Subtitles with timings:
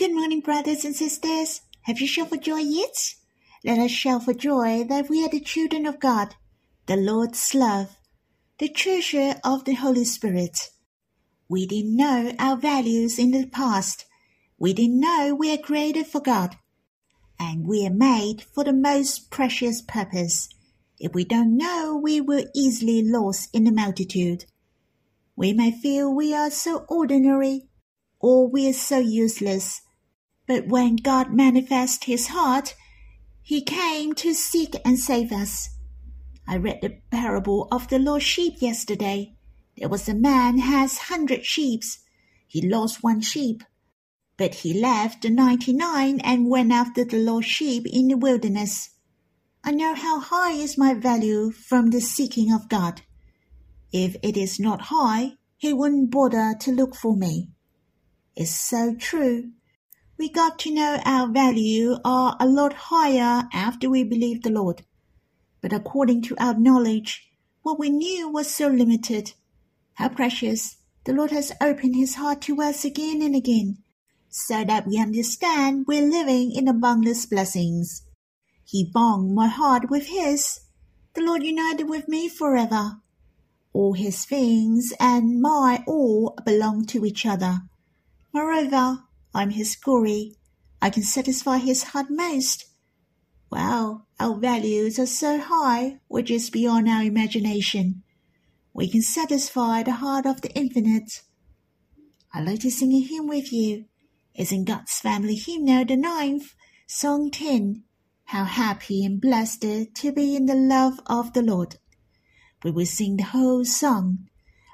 [0.00, 1.60] Good morning, brothers and sisters.
[1.82, 3.16] Have you shouted for joy yet?
[3.62, 6.36] Let us shout for joy that we are the children of God,
[6.86, 7.98] the Lord's love,
[8.58, 10.70] the treasure of the Holy Spirit.
[11.50, 14.06] We didn't know our values in the past.
[14.58, 16.56] We didn't know we are created for God.
[17.38, 20.48] And we are made for the most precious purpose.
[20.98, 24.46] If we don't know, we will easily lost in the multitude.
[25.36, 27.68] We may feel we are so ordinary
[28.18, 29.82] or we are so useless
[30.50, 32.74] but when God manifested his heart,
[33.40, 35.68] he came to seek and save us.
[36.44, 39.36] I read the parable of the lost sheep yesterday.
[39.78, 41.82] There was a man has hundred sheep.
[42.48, 43.62] He lost one sheep,
[44.36, 48.90] but he left the ninety-nine and went after the lost sheep in the wilderness.
[49.62, 53.02] I know how high is my value from the seeking of God.
[53.92, 57.50] If it is not high, he wouldn't bother to look for me.
[58.34, 59.52] It's so true
[60.20, 64.82] we got to know our value are a lot higher after we believed the Lord.
[65.62, 67.30] But according to our knowledge,
[67.62, 69.32] what we knew was so limited.
[69.94, 73.78] How precious the Lord has opened his heart to us again and again,
[74.28, 78.02] so that we understand we're living in boundless blessings.
[78.66, 80.60] He bound my heart with his.
[81.14, 83.00] The Lord united with me forever.
[83.72, 87.62] All his things and my all belong to each other.
[88.34, 90.36] Moreover, I'm his glory.
[90.82, 92.66] I can satisfy his heart most.
[93.50, 98.02] Wow, our values are so high, which is beyond our imagination.
[98.72, 101.22] We can satisfy the heart of the infinite.
[102.32, 103.86] I'd like to sing a hymn with you.
[104.34, 106.54] It's in God's Family Hymnal, the ninth,
[106.86, 107.82] Song 10.
[108.26, 109.62] How happy and blessed
[109.94, 111.76] to be in the love of the Lord.
[112.62, 114.28] We will sing the whole song.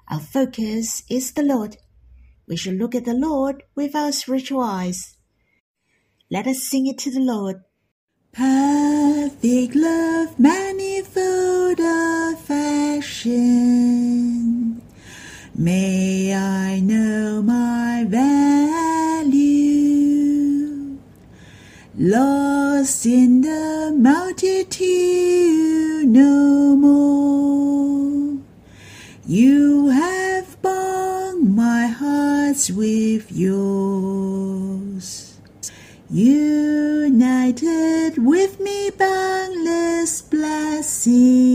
[0.09, 1.79] Our focus is the Lord
[2.49, 5.17] we should look at the Lord with our spiritual eyes.
[6.31, 7.65] Let us sing it to the Lord.
[8.33, 13.27] Perfect love, manifold affection.
[15.55, 19.47] May I know my value.
[21.99, 25.26] Lost in the multitude
[32.71, 35.07] with yours.
[36.09, 37.37] United
[38.19, 41.53] with me, boundless blessing.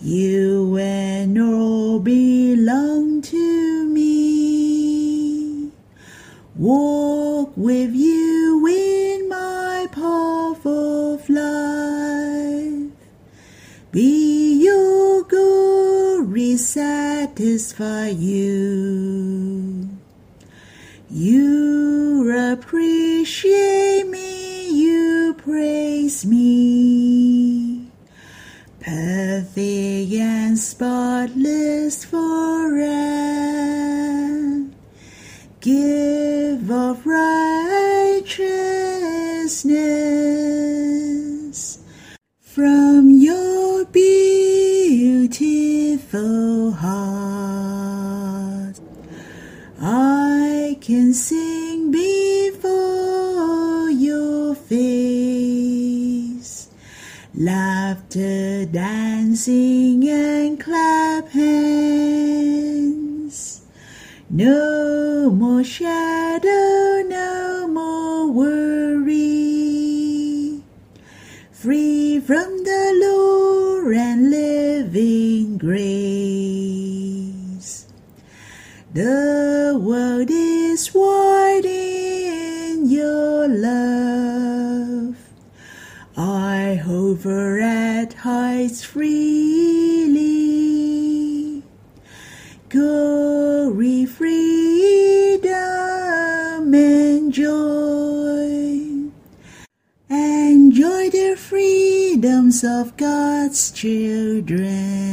[0.00, 5.70] You and all belong to me.
[6.56, 12.92] Walk with you in my path of life.
[13.92, 14.57] Be
[16.28, 19.88] glory satisfy you.
[21.10, 27.88] You appreciate me, you praise me.
[28.80, 32.84] Perfect and spotless forever.
[35.60, 39.64] Give of righteousness
[46.10, 48.80] beautiful heart.
[49.80, 56.70] I can sing before your face,
[57.34, 61.56] laughter, dancing, and clap hands.
[64.30, 68.67] No more shadow, no more worry.
[78.90, 85.14] The world is wide in your love.
[86.16, 89.12] I hover at heights freely.
[92.70, 95.52] Glory, freedom,
[96.72, 99.10] and joy.
[100.08, 105.07] Enjoy the freedoms of God's children.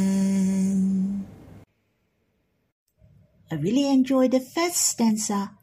[3.65, 5.57] Really enjoyed the first stanza.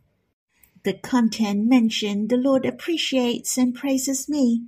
[0.83, 4.65] The content mentioned the Lord appreciates and praises me.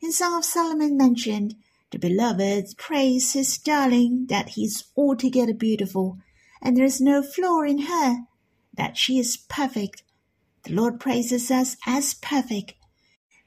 [0.00, 1.54] In Song of Solomon mentioned,
[1.92, 6.18] the beloved praise his darling that he is altogether beautiful,
[6.60, 8.26] and there is no flaw in her,
[8.76, 10.02] that she is perfect.
[10.64, 12.74] The Lord praises us as perfect,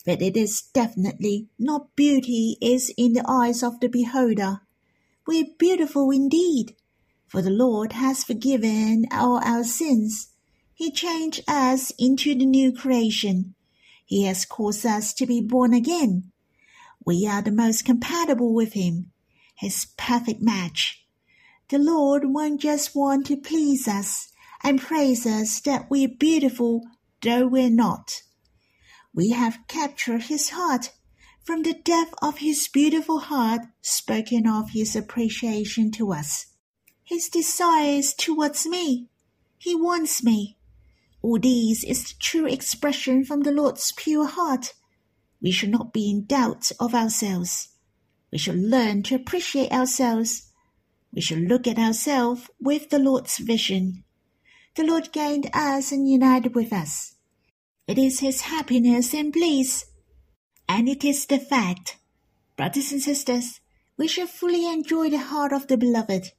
[0.06, 4.62] but it is definitely not beauty is in the eyes of the beholder.
[5.28, 6.78] We are beautiful indeed,
[7.36, 10.30] for the Lord has forgiven all our sins.
[10.74, 13.56] He changed us into the new creation.
[14.06, 16.32] He has caused us to be born again.
[17.06, 19.12] We are the most compatible with Him,
[19.54, 21.06] His perfect match.
[21.68, 24.30] The Lord won't just want to please us
[24.64, 26.84] and praise us that we're beautiful
[27.22, 28.22] though we're not.
[29.14, 30.94] We have captured His heart
[31.44, 36.55] from the depth of His beautiful heart, spoken of His appreciation to us.
[37.06, 39.10] His desire is towards me.
[39.60, 40.58] He wants me.
[41.22, 44.74] All these is the true expression from the Lord's pure heart.
[45.40, 47.70] We should not be in doubt of ourselves.
[48.32, 50.52] We should learn to appreciate ourselves.
[51.14, 54.04] We should look at ourselves with the Lord's vision.
[54.76, 57.16] The Lord gained us and united with us.
[57.88, 59.86] It is His happiness and bliss.
[60.68, 61.98] And it is the fact.
[62.58, 63.62] Brothers and sisters,
[63.96, 66.32] we shall fully enjoy the heart of the beloved.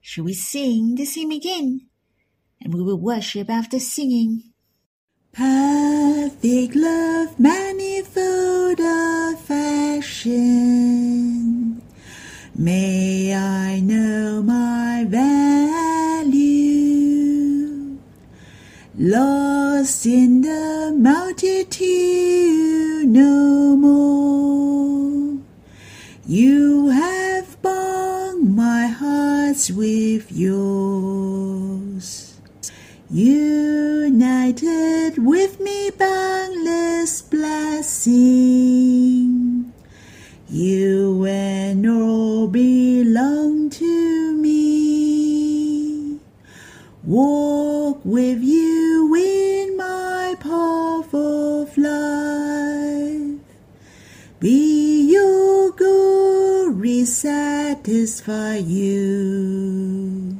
[0.00, 1.90] Shall we sing the hymn again?
[2.62, 4.42] and we will worship after singing.
[5.32, 8.80] Perfect love, manifold
[9.34, 10.40] affection.
[12.54, 16.40] May I know my value.
[18.98, 21.78] Lost in the multitude
[23.08, 25.38] no more.
[26.26, 27.19] You have
[29.60, 32.06] heart with yours.
[33.10, 34.08] United
[35.18, 36.29] with me, boundless
[57.90, 60.36] satisfy you.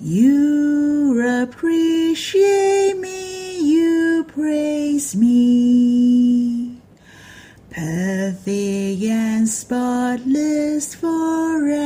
[0.00, 6.78] You appreciate me, you praise me.
[7.70, 11.80] Perfect and spotless forever.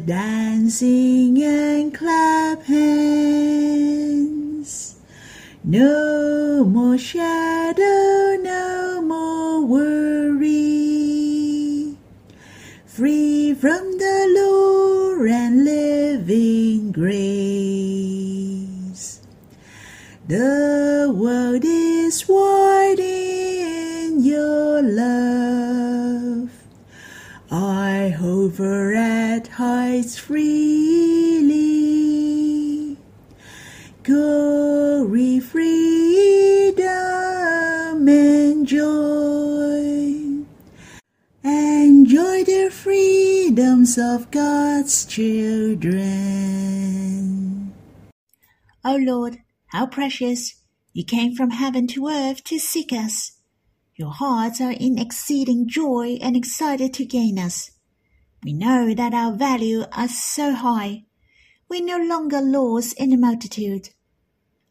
[0.06, 4.06] dancing, and clap hands.
[5.64, 10.46] No more shadow, no more worry.
[12.86, 17.26] Free from the lure and living grace.
[20.28, 22.75] The world is wide
[28.46, 30.46] I hover at heights freely.
[34.04, 36.86] Glory, freedom,
[38.08, 40.44] and joy.
[41.42, 46.04] Enjoy the freedoms of God's children.
[48.84, 49.38] O Lord,
[49.72, 50.54] how precious!
[50.92, 53.32] You came from heaven to earth to seek us.
[53.96, 57.72] Your hearts are in exceeding joy and excited to gain us.
[58.46, 61.02] We know that our value are so high.
[61.68, 63.90] We no longer lost in the multitude.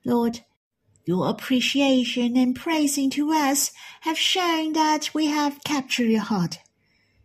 [0.05, 0.39] Lord,
[1.03, 6.59] your appreciation and praising to us have shown that we have captured your heart.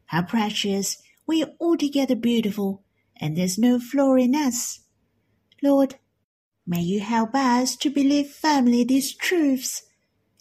[0.07, 1.01] How precious!
[1.25, 2.83] We are altogether beautiful,
[3.21, 4.81] and there's no flaw in us.
[5.63, 5.95] Lord,
[6.67, 9.85] May you help us to believe firmly these truths.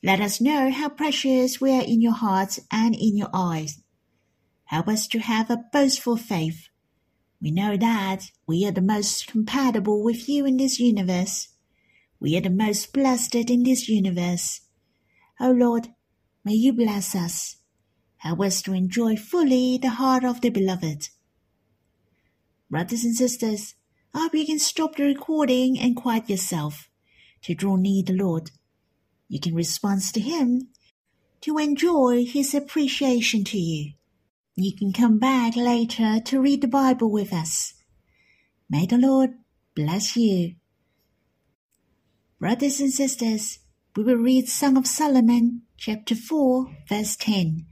[0.02, 3.80] Let us know how precious we are in your hearts and in your eyes.
[4.70, 6.68] Help us to have a boastful faith.
[7.42, 11.48] We know that we are the most compatible with you in this universe.
[12.20, 14.62] We are the most blessed in this universe.
[15.40, 15.88] O oh Lord,
[16.46, 17.58] may you bless us.
[18.18, 21.10] Help us to enjoy fully the heart of the beloved.
[22.70, 23.74] Brothers and sisters,
[24.14, 26.92] I hope you can stop the recording and quiet yourself
[27.42, 28.52] to draw near the Lord.
[29.30, 30.68] You can respond to Him
[31.42, 33.94] to enjoy His appreciation to you.
[34.62, 37.76] You can come back later to read the Bible with us.
[38.70, 39.30] May the Lord
[39.74, 40.56] bless you.
[42.42, 43.60] Brothers and sisters,
[43.96, 47.68] we will read Song of Solomon, chapter 4, verse 10.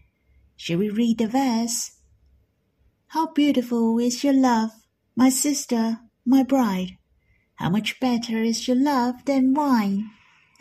[0.56, 1.92] Shall we read the verse?
[3.08, 4.72] How beautiful is your love,
[5.14, 6.98] my sister, my bride,
[7.56, 10.10] how much better is your love than wine,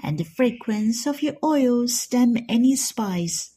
[0.03, 3.55] and the fragrance of your oils than any spice.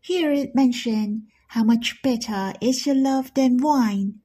[0.00, 4.20] Here it mentioned how much better is your love than wine.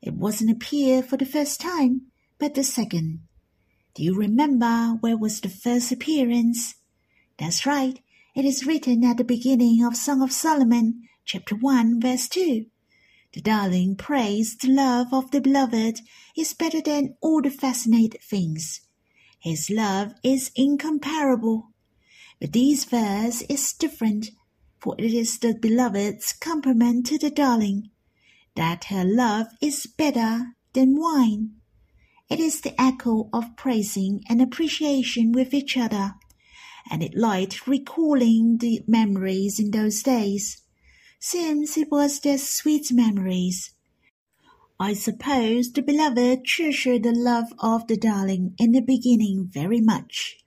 [0.00, 2.02] It wasn't appear for the first time,
[2.38, 3.20] but the second.
[3.94, 6.74] Do you remember where was the first appearance?
[7.38, 8.00] That's right,
[8.34, 12.66] it is written at the beginning of Song of Solomon, chapter 1, verse 2.
[13.32, 16.00] The darling praise the love of the beloved
[16.36, 18.80] is better than all the fascinating things.
[19.38, 21.68] His love is incomparable.
[22.40, 24.30] But this verse is different,
[24.82, 27.88] for it is the beloved's compliment to the darling,
[28.56, 31.52] that her love is better than wine.
[32.28, 36.14] It is the echo of praising and appreciation with each other,
[36.90, 40.62] and it light recalling the memories in those days
[41.20, 43.70] since it was their sweet memories.
[44.80, 50.38] I suppose the beloved treasured the love of the darling in the beginning very much.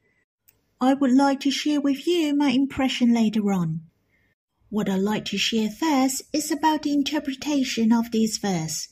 [0.81, 3.83] I would like to share with you my impression later on.
[4.75, 8.89] What I'd like to share first is about the interpretation of this verse.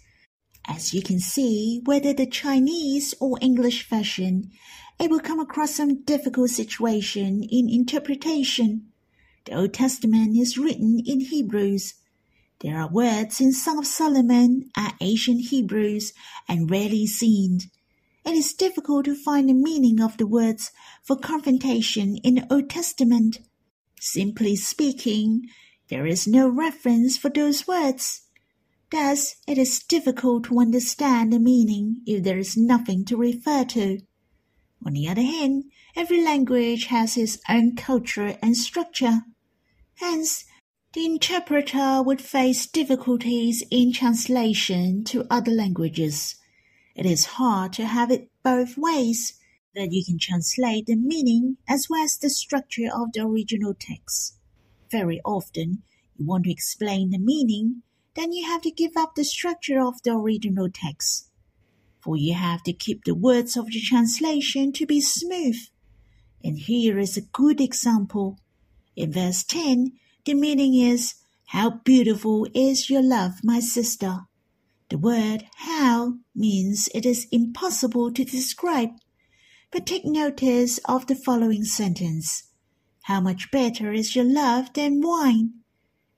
[0.65, 4.49] As you can see, whether the Chinese or English version,
[4.97, 8.93] it will come across some difficult situation in interpretation.
[9.43, 11.95] The Old Testament is written in Hebrews.
[12.61, 16.13] There are words in Song of Solomon are ancient Hebrews
[16.47, 17.59] and rarely seen.
[18.25, 20.71] It is difficult to find the meaning of the words
[21.03, 23.39] for confrontation in the Old Testament.
[23.99, 25.49] Simply speaking,
[25.89, 28.21] there is no reference for those words.
[28.91, 33.99] Thus, it is difficult to understand the meaning if there is nothing to refer to.
[34.85, 39.21] On the other hand, every language has its own culture and structure.
[39.95, 40.45] Hence,
[40.93, 46.35] the interpreter would face difficulties in translation to other languages.
[46.95, 49.39] It is hard to have it both ways,
[49.73, 54.37] that you can translate the meaning as well as the structure of the original text.
[54.93, 55.81] Very often,
[56.15, 57.81] you want to explain the meaning,
[58.13, 61.29] then you have to give up the structure of the original text.
[61.99, 65.57] For you have to keep the words of the translation to be smooth.
[66.43, 68.37] And here is a good example.
[68.95, 69.93] In verse 10,
[70.25, 71.15] the meaning is,
[71.47, 74.27] How beautiful is your love, my sister.
[74.91, 78.91] The word how means it is impossible to describe.
[79.71, 82.43] But take notice of the following sentence.
[83.03, 85.55] How much better is your love than wine?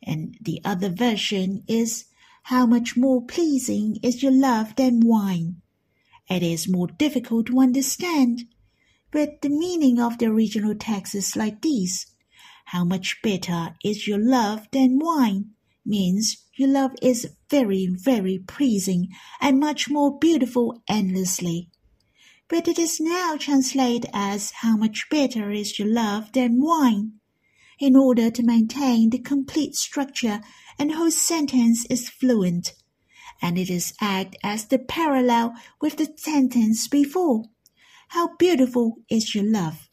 [0.03, 2.05] And the other version is,
[2.43, 5.61] How much more pleasing is your love than wine?
[6.29, 8.45] It is more difficult to understand,
[9.11, 12.05] but the meaning of the original text is like this.
[12.65, 15.55] How much better is your love than wine?
[15.85, 21.69] means your love is very, very pleasing and much more beautiful endlessly.
[22.47, 27.13] But it is now translated as how much better is your love than wine.
[27.79, 30.41] In order to maintain the complete structure
[30.77, 32.73] and whole sentence is fluent,
[33.41, 37.45] and it is act as the parallel with the sentence before.
[38.09, 39.89] How beautiful is your love!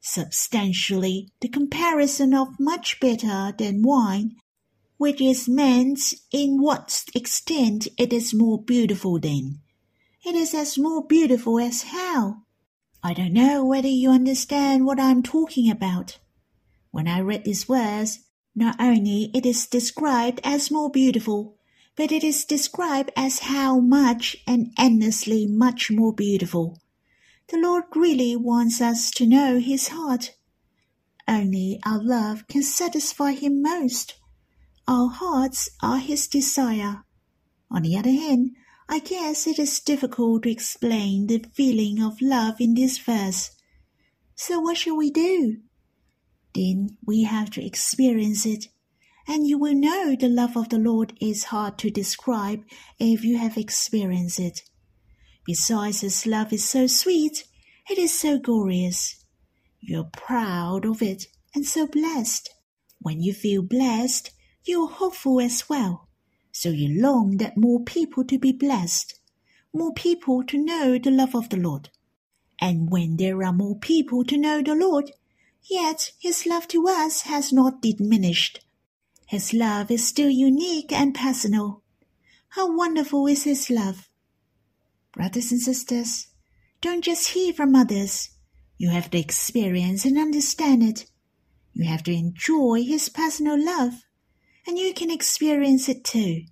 [0.00, 4.36] substantially the comparison of much better than wine,
[4.96, 9.60] which is meant in what extent it is more beautiful than.
[10.22, 12.42] It is as more beautiful as how.
[13.02, 16.18] I don't know whether you understand what I'm talking about.
[16.90, 18.20] When I read these words,
[18.54, 21.56] not only it is described as more beautiful,
[21.96, 26.78] but it is described as how much and endlessly much more beautiful.
[27.48, 30.34] The Lord really wants us to know His heart.
[31.26, 34.16] Only our love can satisfy Him most.
[34.86, 37.04] Our hearts are His desire.
[37.70, 38.56] On the other hand,
[38.92, 43.52] I guess it is difficult to explain the feeling of love in this verse.
[44.34, 45.58] So what shall we do?
[46.56, 48.66] Then we have to experience it,
[49.28, 52.64] and you will know the love of the Lord is hard to describe
[52.98, 54.62] if you have experienced it.
[55.46, 57.44] Besides, His love is so sweet,
[57.88, 59.24] it is so glorious.
[59.78, 62.50] You're proud of it and so blessed.
[62.98, 64.32] When you feel blessed,
[64.64, 66.09] you're hopeful as well.
[66.52, 69.18] So you long that more people to be blessed,
[69.72, 71.90] more people to know the love of the Lord.
[72.60, 75.12] And when there are more people to know the Lord,
[75.62, 78.60] yet his love to us has not diminished.
[79.26, 81.82] His love is still unique and personal.
[82.50, 84.08] How wonderful is his love!
[85.12, 86.26] Brothers and sisters,
[86.80, 88.30] don't just hear from others.
[88.76, 91.06] You have to experience and understand it.
[91.72, 94.02] You have to enjoy his personal love,
[94.66, 96.42] and you can experience it too.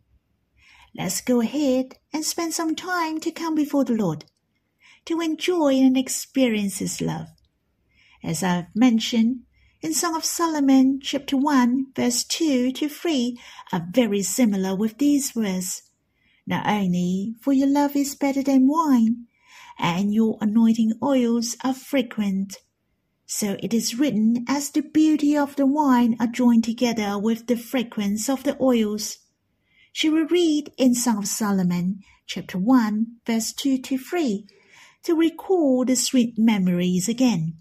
[0.97, 4.25] Let's go ahead and spend some time to come before the Lord,
[5.05, 7.29] to enjoy and experience his love.
[8.23, 9.41] As I've mentioned,
[9.81, 13.39] in Song of Solomon, chapter 1, verse 2 to 3,
[13.73, 15.83] are very similar with these words.
[16.47, 19.27] Not only for your love is better than wine,
[19.79, 22.57] and your anointing oils are frequent.
[23.31, 27.59] So it is written, as the beauty of the wine are joined together with the
[27.59, 29.19] fragrance of the oils.
[29.93, 34.47] She will read in Song of Solomon, chapter 1, verse 2 to 3,
[35.03, 37.59] to recall the sweet memories again.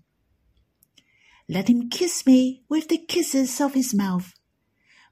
[1.49, 4.33] Let him kiss me with the kisses of his mouth.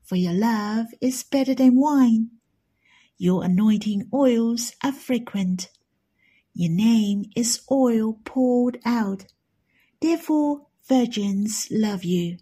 [0.05, 2.29] For your love is better than wine.
[3.17, 5.69] Your anointing oils are frequent.
[6.53, 9.25] Your name is oil poured out.
[10.05, 12.37] Therefore, virgins love you.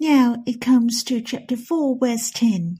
[0.00, 2.78] Now it comes to chapter 4, verse 10.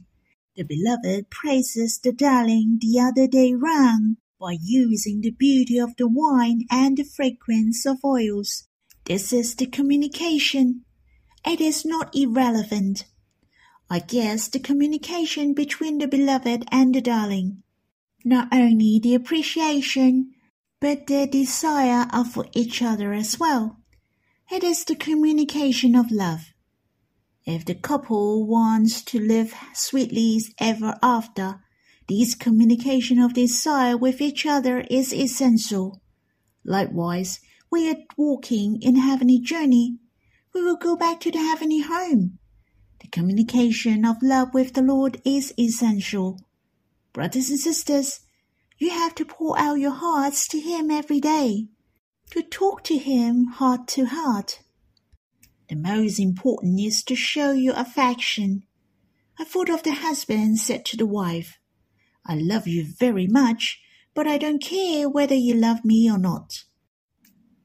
[0.57, 6.09] The beloved praises the darling the other day round by using the beauty of the
[6.09, 8.67] wine and the fragrance of oils
[9.05, 10.85] this is the communication.
[11.47, 13.07] It is not irrelevant.
[13.89, 17.63] I guess the communication between the beloved and the darling.
[18.25, 20.35] Not only the appreciation,
[20.81, 23.79] but their desire of for each other as well.
[24.51, 26.53] It is the communication of love.
[27.45, 31.61] If the couple wants to live sweetly ever after,
[32.09, 36.01] this communication of desire with each other is essential.
[36.65, 39.99] Likewise, we are walking in heavenly journey,
[40.55, 42.39] we will go back to the heavenly home.
[43.01, 46.41] The communication of love with the Lord is essential.
[47.13, 48.21] Brothers and sisters,
[48.79, 51.67] you have to pour out your hearts to Him every day,
[52.31, 54.61] to talk to Him heart to heart.
[55.69, 58.65] The most important is to show your affection.
[59.39, 61.59] A thought of the husband said to the wife,
[62.25, 63.81] I love you very much,
[64.15, 66.65] but I don't care whether you love me or not.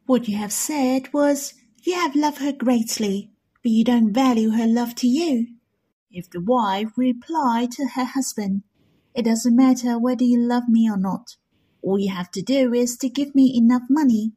[0.05, 1.53] What you have said was,
[1.83, 5.47] You have loved her greatly, but you don't value her love to you.
[6.11, 8.63] If the wife replied to her husband,
[9.15, 11.35] It doesn't matter whether you love me or not.
[11.81, 14.31] All you have to do is to give me enough money.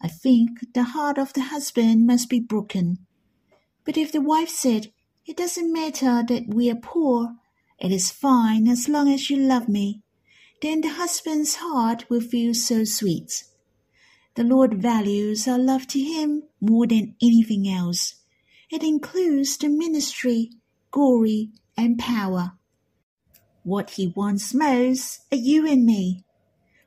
[0.00, 2.98] I think the heart of the husband must be broken.
[3.84, 4.92] But if the wife said,
[5.26, 7.36] It doesn't matter that we are poor,
[7.78, 10.02] it is fine as long as you love me,
[10.62, 13.44] then the husband's heart will feel so sweet.
[14.34, 18.14] The Lord values our love to Him more than anything else.
[18.70, 20.50] It includes the ministry,
[20.90, 22.52] glory, and power.
[23.62, 26.24] What He wants most are you and me.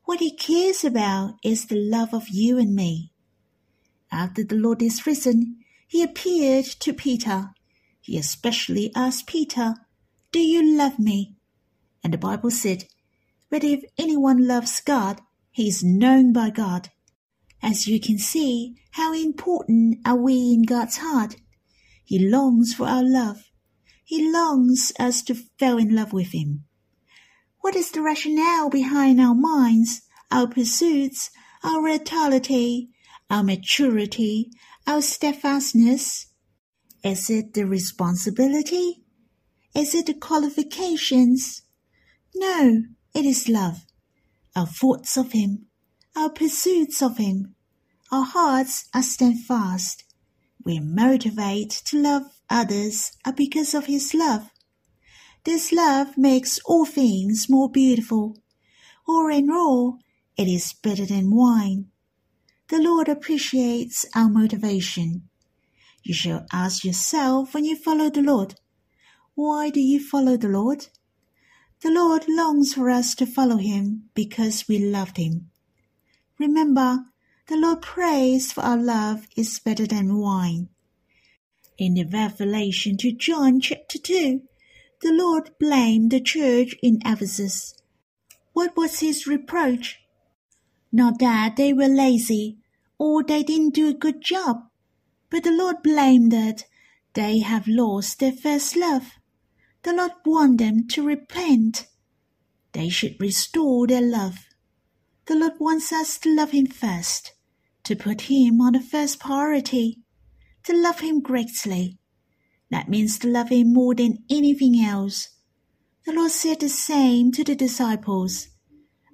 [0.05, 3.12] What He cares about is the love of you and me.
[4.12, 7.51] After the Lord is risen, He appeared to Peter.
[8.01, 9.75] He especially asked Peter,
[10.31, 11.36] Do you love me?
[12.03, 12.86] And the Bible said,
[13.49, 16.89] But if anyone loves God, he is known by God.
[17.62, 21.36] As you can see, how important are we in God's heart?
[22.03, 23.51] He longs for our love.
[24.03, 26.65] He longs us to fall in love with Him.
[27.61, 31.31] What is the rationale behind our minds, our pursuits,
[31.63, 32.89] our vitality,
[33.29, 34.51] our maturity,
[34.85, 36.27] our steadfastness?
[37.03, 39.03] Is it the responsibility?
[39.73, 41.61] Is it the qualifications?
[42.35, 43.85] No, it is love.
[44.55, 45.67] Our thoughts of Him,
[46.15, 47.55] our pursuits of Him.
[48.11, 50.03] Our hearts are steadfast.
[50.63, 54.49] We're motivated to love others are because of His love.
[55.43, 58.37] This love makes all things more beautiful.
[59.05, 59.99] Or in all,
[60.37, 61.87] it is better than wine.
[62.69, 65.27] The Lord appreciates our motivation.
[66.03, 68.55] You shall ask yourself when you follow the Lord,
[69.35, 70.87] why do you follow the Lord?
[71.81, 75.49] The Lord longs for us to follow him because we loved him.
[76.39, 76.99] Remember,
[77.47, 80.69] the Lord praise for our love is better than wine.
[81.77, 84.43] In the revelation to John chapter 2,
[85.01, 87.73] the Lord blamed the church in Ephesus.
[88.53, 89.99] What was his reproach?
[90.91, 92.59] Not that they were lazy
[92.99, 94.67] or they didn't do a good job,
[95.31, 96.65] but the Lord blamed that
[97.13, 99.13] they have lost their first love.
[99.81, 101.88] The Lord warned them to repent.
[102.73, 104.45] They should restore their love.
[105.25, 107.33] The Lord wants us to love Him first,
[107.83, 110.02] to put Him on the first priority,
[110.63, 111.97] to love Him greatly.
[112.69, 115.30] That means to love Him more than anything else.
[116.06, 118.47] The Lord said the same to the disciples.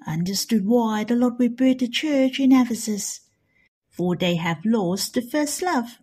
[0.05, 3.21] I Understood why the Lord rebuked the church in Ephesus,
[3.89, 5.99] for they have lost the first love.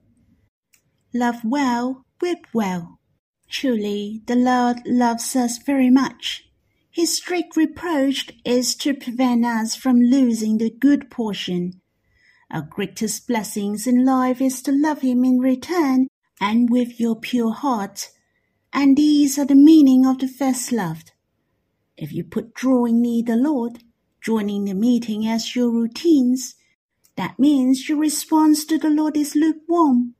[1.14, 3.00] Love well, weep well.
[3.48, 6.48] Truly, the Lord loves us very much.
[6.90, 11.80] His strict reproach is to prevent us from losing the good portion.
[12.50, 16.06] Our greatest blessings in life is to love Him in return
[16.40, 18.10] and with your pure heart.
[18.72, 21.02] And these are the meaning of the first love.
[21.96, 23.82] If you put drawing near the Lord,
[24.22, 26.54] joining the meeting as your routines,
[27.16, 30.14] that means your response to the Lord is lukewarm.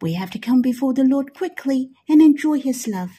[0.00, 3.10] We have to come before the Lord quickly and enjoy His love,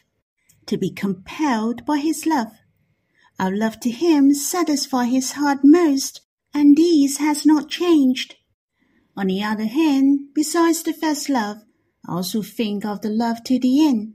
[0.65, 2.53] to be compelled by His love.
[3.37, 6.21] Our love to Him satisfies His heart most,
[6.53, 8.35] and this has not changed.
[9.19, 11.57] On the other hand, besides the first love,
[12.07, 14.13] I also think of the love to the end.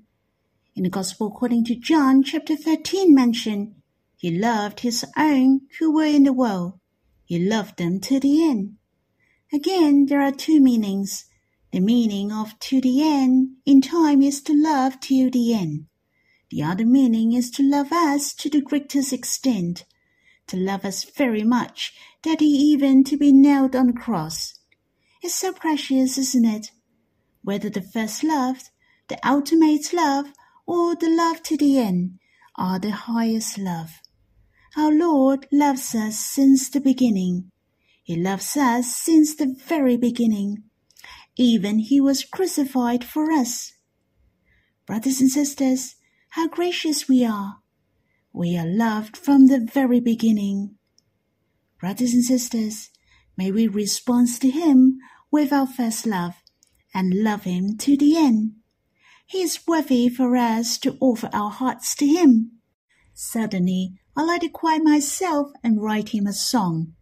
[0.75, 3.83] In the Gospel according to John chapter 13 mention,
[4.17, 6.81] He loved His own who were in the world.
[7.27, 8.77] He loved them to the end.
[9.53, 11.27] Again, there are two meanings.
[11.71, 15.85] The meaning of to the end in time is to love till the end.
[16.49, 19.85] The other meaning is to love us to the greatest extent,
[20.47, 24.55] to love us very much that he even to be nailed on the cross.
[25.25, 26.71] It's so precious, isn't it?
[27.41, 28.69] Whether the first love,
[29.09, 30.27] the ultimate love,
[30.67, 32.19] or the love to the end
[32.57, 34.03] are the highest love.
[34.77, 37.51] Our Lord loves us since the beginning.
[38.03, 40.65] He loves us since the very beginning.
[41.39, 43.73] Even he was crucified for us.
[44.87, 45.95] Brothers and sisters,
[46.33, 47.61] how gracious we are.
[48.35, 50.77] We are loved from the very beginning.
[51.81, 52.91] Brothers and sisters,
[53.39, 54.99] may we respond to him
[55.35, 56.35] with our first love
[56.95, 58.53] and love him to the end.
[59.27, 62.53] He is worthy for us to offer our hearts to him.
[63.15, 66.95] Suddenly, I like to quiet myself and write him a song.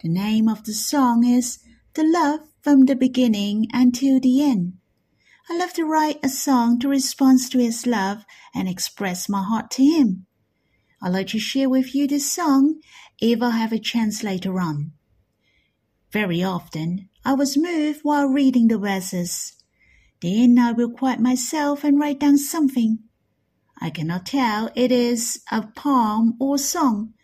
[0.00, 1.58] The name of the song is
[1.94, 4.74] The Love from the Beginning Until the End.
[5.50, 9.72] I love to write a song to respond to his love and express my heart
[9.72, 10.26] to him.
[11.02, 12.80] I'd like to share with you this song
[13.20, 14.92] if I have a chance later on.
[16.12, 19.52] Very often, I was moved while reading the verses.
[20.20, 22.98] Then I will quiet myself and write down something.
[23.80, 27.14] I cannot tell it is a poem or song,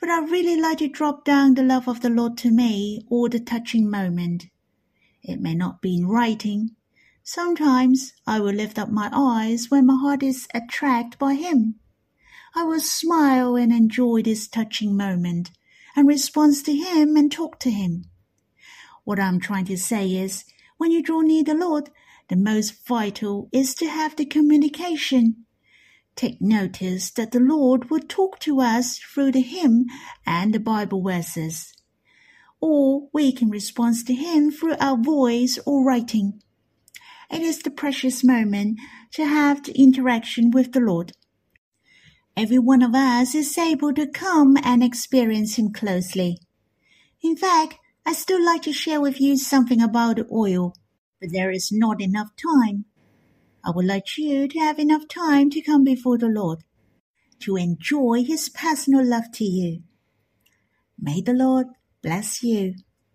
[0.00, 3.28] but I really like to drop down the love of the Lord to me or
[3.28, 4.46] the touching moment.
[5.22, 6.76] It may not be in writing.
[7.22, 11.74] Sometimes I will lift up my eyes when my heart is attracted by Him.
[12.54, 15.50] I will smile and enjoy this touching moment
[15.94, 18.06] and respond to Him and talk to Him.
[19.04, 20.44] What I'm trying to say is,
[20.78, 21.90] when you draw near the Lord,
[22.28, 25.44] the most vital is to have the communication.
[26.16, 29.86] Take notice that the Lord will talk to us through the hymn
[30.26, 31.74] and the Bible verses.
[32.60, 36.40] Or we can respond to Him through our voice or writing.
[37.30, 38.78] It is the precious moment
[39.12, 41.12] to have the interaction with the Lord.
[42.36, 46.38] Every one of us is able to come and experience Him closely.
[47.22, 50.74] In fact, I still like to share with you something about oil,
[51.20, 52.84] but there is not enough time.
[53.64, 56.64] I would like you to have enough time to come before the Lord,
[57.40, 59.82] to enjoy His personal love to you.
[61.00, 61.68] May the Lord
[62.02, 62.74] bless you.